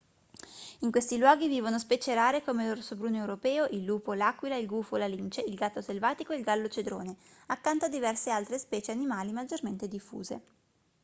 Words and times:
in 0.79 0.89
questi 0.89 1.19
luoghi 1.19 1.47
vivono 1.47 1.77
specie 1.77 2.15
rare 2.15 2.41
come 2.41 2.65
l'orso 2.67 2.95
bruno 2.95 3.17
europeo 3.17 3.67
il 3.67 3.83
lupo 3.83 4.13
l'aquila 4.13 4.55
il 4.55 4.65
gufo 4.65 4.95
la 4.95 5.05
lince 5.05 5.41
il 5.41 5.53
gatto 5.53 5.79
selvatico 5.79 6.33
e 6.33 6.37
il 6.37 6.43
gallo 6.43 6.67
cedrone 6.69 7.15
accanto 7.45 7.85
a 7.85 7.87
diverse 7.87 8.31
altre 8.31 8.57
specie 8.57 8.89
animali 8.91 9.31
maggiormente 9.31 9.87
diffuse 9.87 10.41